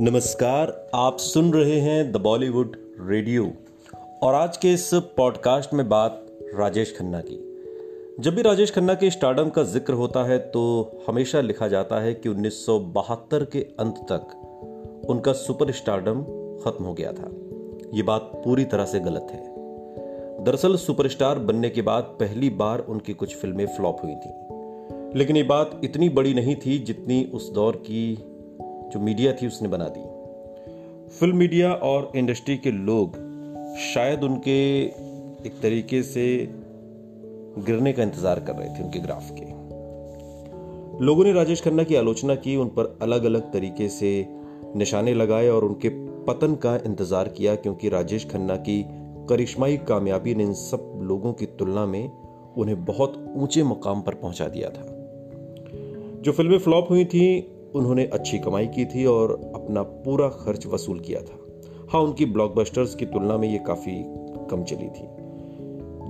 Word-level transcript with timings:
नमस्कार, 0.00 0.90
आप 0.94 1.18
सुन 1.18 1.52
रहे 1.52 1.80
हैं 1.80 2.12
द 2.12 2.16
बॉलीवुड 2.16 2.76
रेडियो 3.00 3.52
और 4.22 4.34
आज 4.34 4.56
के 4.56 4.72
इस 4.72 4.90
पॉडकास्ट 4.94 5.74
में 5.74 5.88
बात 5.88 6.26
राजेश 6.54 6.96
खन्ना 6.98 7.20
की। 7.20 7.36
जब 8.20 8.34
भी 8.34 8.42
राजेश 8.42 8.70
खन्ना 8.70 8.94
के 8.94 9.10
स्टार्डम 9.10 9.48
का 9.48 9.62
ज़िक्र 9.62 9.92
होता 9.92 10.24
है 10.24 10.38
तो 10.38 10.92
हमेशा 11.08 11.40
लिखा 11.40 11.68
जाता 11.68 12.00
है 12.00 12.14
कि 12.14 12.28
1972 12.28 13.44
के 13.44 13.58
अंत 13.58 13.94
तक 14.12 15.06
उनका 15.08 15.32
सुपर 15.32 15.72
स्टार्डम 15.72 16.22
खत्म 16.64 16.84
हो 16.84 16.94
गया 16.94 17.12
था। 17.12 17.30
ये 17.96 18.02
बात 18.02 18.32
पूरी 18.44 18.64
तरह 18.64 18.84
से 18.84 19.00
गलत 19.00 19.26
है। 19.30 19.44
दरअसल 20.44 20.76
सुपरस्टार 20.76 21.38
बनने 21.38 21.70
के 21.70 21.82
बाद 21.82 22.02
पहली 22.02 22.50
बार 22.50 22.78
उनकी 22.78 23.12
कुछ 23.12 23.36
फ़िल्में 23.36 23.66
फ्लॉप 23.66 23.98
हुई 24.04 24.14
थी। 24.14 24.30
लेकिन 25.18 25.36
ये 25.36 25.42
बात 25.42 25.80
इतनी 25.84 26.08
बड़ी 26.08 26.34
नहीं 26.34 26.56
थी 26.56 26.78
जितनी 26.78 27.24
उस 27.24 27.52
दौर 27.52 27.76
की 27.76 28.32
जो 28.92 29.00
मीडिया 29.00 29.32
थी 29.32 29.46
उसने 29.46 29.68
बना 29.68 29.88
दी। 29.88 30.00
फ़िल्म 31.18 31.36
मीडिया 31.36 31.72
और 31.72 32.10
इंडस्ट्री 32.16 32.56
के 32.56 32.70
लोग 32.70 33.16
शायद 33.94 34.24
उनके 34.24 34.58
एक 35.46 35.60
तरीके 35.62 36.02
से 36.02 36.26
गिरने 37.58 37.92
का 37.92 38.02
इंतज़ार 38.02 38.40
कर 38.40 38.54
रहे 38.54 38.68
थे 38.68 38.82
उनके 38.84 38.98
ग्राफ 38.98 39.30
के। 39.30 39.44
लोगों 41.04 41.24
ने 41.24 41.32
राजेश 41.32 41.62
खन्ना 41.62 41.82
की 41.82 41.94
आलोचना 41.94 42.34
की, 42.34 42.56
उन 42.56 42.68
पर 42.68 42.98
अलग 43.02 43.24
अलग 43.24 43.52
तरीके 43.52 43.88
से 43.88 44.26
निशाने 44.76 45.14
लगाए 45.14 45.48
और 45.48 45.64
उनके 45.64 45.88
पतन 46.24 46.54
का 46.54 46.76
इंतज़ार 46.76 47.28
किया, 47.28 47.54
क्योंकि 47.54 47.88
राजेश 47.88 48.28
खन्ना 48.30 48.56
की 48.56 48.84
करिश्माई, 49.28 49.76
कामयाबी 49.76 50.34
ने 50.34 50.44
इन 50.44 50.52
सब 50.52 51.00
लोगों 51.02 51.32
की 51.32 51.46
तुलना 51.46 51.86
में 51.86 52.10
उन्हें 52.56 52.84
बहुत 52.84 53.34
ऊँचे 53.36 53.62
मुकाम 53.62 54.00
पर 54.00 54.14
पहुँचा 54.14 54.48
दिया 54.48 54.70
था। 54.70 54.84
जो 56.22 56.32
फ़िल्में 56.32 56.58
फ्लॉप 56.58 56.90
हुई 56.90 57.04
थी 57.04 57.26
उन्होंने 57.76 58.04
अच्छी 58.04 58.38
कमाई 58.38 58.66
की 58.66 58.84
थी 58.84 59.04
और 59.06 59.32
अपना 59.54 59.82
पूरा 59.82 60.28
खर्च 60.28 60.66
वसूल 60.66 61.00
किया 61.00 61.20
था। 61.20 61.38
हाँ 61.92 62.00
उनकी 62.00 62.24
ब्लॉकबस्टर्स 62.26 62.94
की 62.94 63.06
तुलना 63.06 63.36
में 63.38 63.48
ये 63.48 63.58
काफ़ी 63.58 64.02
कम 64.50 64.64
चली 64.64 64.88
थी। 64.88 65.08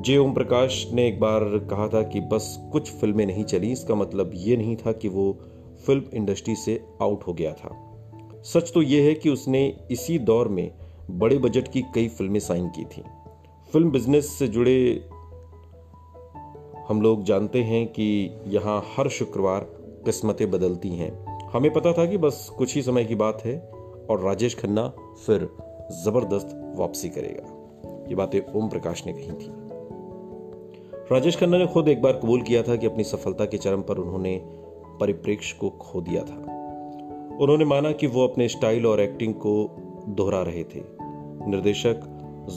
जे 0.03 0.17
ओम 0.19 0.33
प्रकाश 0.35 0.87
ने 0.93 1.07
एक 1.09 1.21
बार 1.21 1.45
कहा 1.71 1.89
था 1.89 2.03
कि 2.03 2.21
बस 2.21 2.57
कुछ 2.73 2.91
फ़िल्में 2.91 3.27
नहीं 3.27 3.45
चली, 3.45 3.73
इसका 3.73 3.95
मतलब 3.95 4.31
ये 4.35 4.57
नहीं 4.57 4.77
था 4.77 4.93
कि 4.93 5.09
वो 5.09 5.33
फ़िल्म 5.87 6.05
इंडस्ट्री 6.15 6.55
से 6.57 6.85
आउट 7.03 7.27
हो 7.27 7.33
गया 7.35 7.53
था। 7.53 7.71
सच 8.43 8.73
तो 8.75 8.83
यह 8.83 9.05
है 9.05 9.15
कि 9.15 9.31
उसने 9.31 9.79
इसी 9.91 10.19
दौर 10.19 10.49
में 10.49 10.71
बड़े 11.11 11.39
बजट 11.39 11.69
की 11.69 11.83
कई 11.95 12.09
फ़िल्में 12.09 12.41
साइन 12.41 12.69
की 12.69 12.85
थी। 12.85 13.03
फ़िल्म 13.73 13.91
बिज़नेस 13.91 14.29
से 14.29 14.49
जुड़े 14.49 15.09
हम 16.89 17.03
लोग 17.03 17.23
जानते 17.25 17.63
हैं 17.63 17.87
कि 17.87 18.31
यहाँ 18.47 18.83
हर 18.97 19.09
शुक्रवार 19.09 19.61
किस्मतें 20.05 20.51
बदलती 20.51 20.89
हैं। 20.89 21.36
हमें 21.53 21.73
पता 21.73 21.93
था 21.93 22.07
कि 22.07 22.19
बस 22.19 22.53
कुछ 22.59 22.75
ही 22.75 22.83
समय 22.83 23.05
की 23.05 23.15
बात 23.15 23.43
है 23.45 23.71
और 24.11 24.21
राजेश 24.21 24.59
खन्ना 24.59 24.89
फिर 25.27 25.49
ज़बरदस्त 26.05 26.75
वापसी 26.77 27.09
करेगा। 27.09 27.53
ये 28.09 28.15
बातें 28.15 28.41
ओम 28.55 28.69
प्रकाश 28.69 29.07
ने 29.07 29.13
कही 29.13 29.33
थी। 29.33 29.53
राजेश 31.13 31.37
खन्ना 31.37 31.59
ने 31.59 31.67
खुद 31.67 31.89
एक 31.89 32.03
बार 32.03 32.13
कबूल 32.13 32.43
किया 32.43 32.63
था 32.63 32.77
कि 32.77 32.87
अपनी 32.87 33.05
सफलता 33.05 33.45
के 33.45 33.59
चरम 33.59 33.83
पर 33.83 33.99
उन्होंने 33.99 34.41
परिप्रेक्ष्य 35.01 35.57
को 35.61 35.71
खो 35.71 36.01
दिया 36.01 36.23
था। 36.23 36.37
उन्होंने 37.41 37.65
माना 37.65 37.93
कि 37.93 38.07
वो 38.07 38.29
अपने 38.29 38.49
स्टाइल 38.49 38.87
और 38.87 39.01
एक्टिंग 39.01 39.35
को 39.35 39.77
दोहरा 40.09 40.43
रहे 40.43 40.65
थे। 40.65 40.83
निर्देशक 41.51 42.13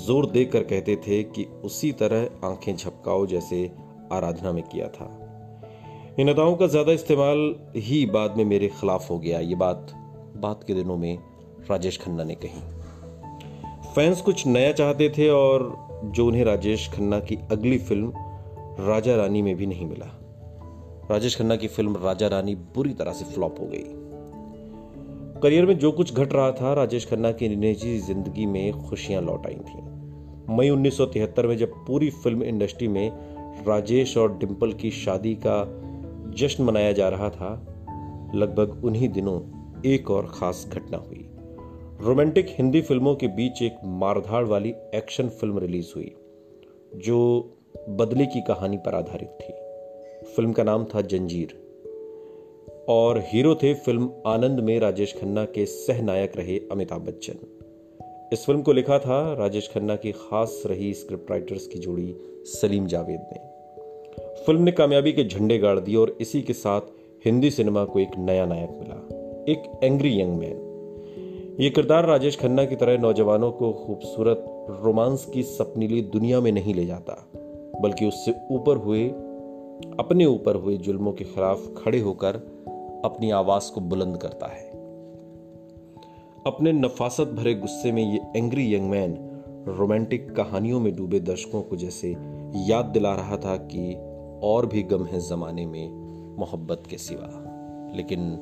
ज़ोर 0.07 0.25
देकर 0.25 0.63
कहते 0.63 0.95
थे 0.95 1.23
कि 1.23 1.43
उसी 1.43 1.91
तरह 1.91 2.47
आँखें 2.47 2.75
झपकाओ 2.75 3.25
जैसे 3.25 3.71
आराधना 4.11 4.51
में 4.51 4.63
किया 4.63 4.87
था। 4.87 5.18
इन 6.17 6.29
अदाओं 6.29 6.55
का 6.55 6.67
ज़्यादा 6.67 6.91
इस्तेमाल 6.91 7.55
ही 7.75 8.05
बाद 8.05 8.37
में 8.37 8.45
मेरे 8.45 8.67
खिलाफ 8.67 9.09
हो 9.09 9.19
गया। 9.19 9.39
ये 9.39 9.55
बात 9.55 9.91
बात 10.37 10.63
के 10.67 10.73
दिनों 10.73 10.97
में 10.97 11.17
राजेश 11.69 11.97
खन्ना 11.97 12.23
ने 12.23 12.35
कही। 12.35 12.61
फैंस 13.95 14.21
कुछ 14.21 14.47
नया 14.47 14.71
चाहते 14.71 15.09
थे 15.09 15.29
और 15.29 15.77
जो 16.05 16.27
उन्हें 16.27 16.43
राजेश 16.43 16.89
खन्ना 16.89 17.19
की 17.19 17.35
अगली 17.51 17.77
फ़िल्म 17.77 18.13
राजा 18.79 19.15
रानी 19.15 19.41
में 19.41 19.55
भी 19.55 19.65
नहीं 19.65 19.85
मिला। 19.85 20.05
राजेश 21.11 21.37
खन्ना 21.37 21.55
की 21.55 21.67
फ़िल्म 21.67 21.97
राजा 21.97 22.27
रानी 22.27 22.55
बुरी 22.55 22.93
तरह 22.93 23.13
से 23.13 23.25
फ्लॉप 23.25 23.59
हो 23.59 23.65
गई। 23.65 23.83
करियर 25.41 25.65
में 25.65 25.77
जो 25.79 25.91
कुछ 25.91 26.13
घट 26.13 26.33
रहा 26.33 26.51
था, 26.51 26.73
राजेश 26.73 27.05
खन्ना 27.05 27.31
की 27.31 27.55
निजी 27.55 27.99
ज़िंदगी 27.99 28.45
में 28.45 28.71
खुशियाँ 28.71 29.21
लौट 29.21 29.45
आई 29.47 29.55
थी। 29.55 29.81
मई 30.55 30.69
1973 30.69 31.45
में 31.45 31.57
जब 31.57 31.73
पूरी 31.87 32.09
फ़िल्म 32.09 32.43
इंडस्ट्री 32.43 32.87
में 32.87 33.11
राजेश 33.67 34.17
और 34.17 34.37
डिम्पल 34.37 34.73
की 34.73 34.91
शादी 34.91 35.35
का 35.35 35.85
जश्न 36.29 36.63
मनाया 36.63 36.91
जा 36.91 37.09
रहा 37.09 37.29
था, 37.29 37.65
लगभग 38.35 38.85
उन्हीं 38.85 39.09
दिनों 39.09 39.59
एक 39.85 40.11
और 40.11 40.25
खास 40.25 40.69
घटना 40.73 40.97
हुई। 40.97 41.29
रोमांटिक 42.01 42.45
हिंदी 42.49 42.81
फ़िल्मों 42.81 43.15
के 43.15 43.27
बीच 43.27 43.61
एक 43.61 43.75
मारधाड़ 43.85 44.45
वाली 44.45 44.73
एक्शन 44.95 45.29
फ़िल्म 45.29 45.59
रिलीज़ 45.59 45.93
हुई, 45.95 46.15
जो 46.95 47.49
बदले 47.89 48.25
की 48.25 48.41
कहानी 48.41 48.77
पर 48.77 48.95
आधारित 48.95 49.29
थी। 49.29 49.53
फ़िल्म 50.25 50.51
का 50.51 50.63
नाम 50.63 50.85
था 50.85 51.01
जंजीर। 51.01 51.69
और 52.89 53.19
हीरो 53.19 53.55
थे 53.55 53.73
फ़िल्म 53.73 54.11
आनंद 54.27 54.59
में 54.59 54.79
राजेश 54.79 55.15
खन्ना 55.21 55.45
के 55.45 55.65
सह 55.65 56.01
नायक 56.01 56.37
रहे 56.37 56.59
अमिताभ 56.71 57.01
बच्चन। 57.01 57.33
इस 58.33 58.45
फ़िल्म 58.45 58.61
को 58.61 58.73
लिखा 58.73 58.99
था 58.99 59.33
राजेश 59.33 59.71
खन्ना 59.73 59.95
की 59.95 60.11
खास 60.11 60.63
रही 60.65 60.93
स्क्रिप्ट 60.93 61.31
राइटर्स 61.31 61.67
की 61.67 61.79
जोड़ी 61.79 62.15
सलीम 62.45 62.87
जावेद 62.87 63.19
ने। 63.19 63.58
फ़िल्म 64.19 64.61
ने 64.61 64.71
कामयाबी 64.71 65.11
के 65.11 65.23
झंडे 65.23 65.57
गाड़ 65.57 65.79
दिए 65.79 65.95
और 65.95 66.17
इसी 66.21 66.41
के 66.41 66.53
साथ 66.53 66.81
हिंदी 67.25 67.49
सिनेमा 67.49 67.85
को 67.85 67.99
एक 67.99 68.11
नया 68.17 68.45
नायक 68.45 68.69
मिला, 68.71 68.95
एक 69.51 69.79
एंग्री 69.83 70.21
यंग 70.21 70.37
मैन। 70.37 71.57
ये 71.59 71.69
किरदार 71.69 72.05
राजेश 72.05 72.39
खन्ना 72.39 72.65
की 72.65 72.75
तरह 72.75 72.97
नौजवानों 72.97 73.51
को 73.51 73.73
खूबसूरत 73.73 74.45
रोमांस 74.69 75.25
की 75.25 75.43
सपनीली 75.43 76.01
दुनिया 76.01 76.39
में 76.39 76.51
नहीं 76.51 76.73
ले 76.73 76.85
जाता, 76.85 77.29
बल्कि 77.81 78.05
उससे 78.05 78.35
ऊपर 78.51 78.77
हुए, 78.77 79.07
अपने 79.99 80.25
ऊपर 80.25 80.55
हुए 80.55 80.77
जुल्मों 80.77 81.11
के 81.11 81.23
खिलाफ 81.23 81.73
खड़े 81.77 81.99
होकर 81.99 82.35
अपनी 83.05 83.31
आवाज़ 83.31 83.71
को 83.71 83.81
बुलंद 83.81 84.17
करता 84.17 84.47
है। 84.47 84.69
अपने 86.47 86.71
नफासत 86.71 87.27
भरे 87.27 87.53
गुस्से 87.53 87.91
में 87.91 88.13
ये 88.13 88.39
एंग्री 88.39 88.75
यंग 88.75 88.89
मैन 88.89 89.17
रोमांटिक 89.67 90.31
कहानियों 90.31 90.79
में 90.79 90.95
डूबे 90.95 91.19
दर्शकों 91.19 91.61
को 91.61 91.75
जैसे 91.75 92.15
याद 92.55 92.85
दिला 92.85 93.15
रहा 93.15 93.37
था 93.37 93.55
कि 93.55 93.95
और 94.43 94.65
भी 94.65 94.83
गम 94.83 95.05
है 95.05 95.19
जमाने 95.19 95.65
में 95.65 95.89
मोहब्बत 96.37 96.83
के 96.89 96.97
सिवा। 96.97 97.45
लेकिन 97.95 98.41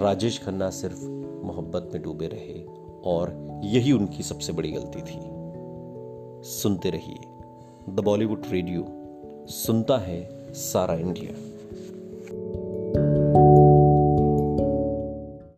राजेश 0.00 0.42
खन्ना 0.44 0.70
सिर्फ़ 0.70 1.04
मोहब्बत 1.46 1.90
में 1.94 2.02
डूबे 2.02 2.26
रहे 2.26 2.66
और 3.04 3.60
यही 3.64 3.92
उनकी 3.92 4.22
सबसे 4.22 4.52
बड़ी 4.52 4.70
गलती 4.70 5.00
थी। 5.00 5.38
सुनते 6.44 6.90
रहिए 6.90 7.18
द 7.88 8.00
बॉलीवुड 8.00 8.42
रेडियो, 8.48 8.84
सुनता 9.46 9.98
है 9.98 10.52
सारा 10.52 10.94
इंडिया। 10.94 11.57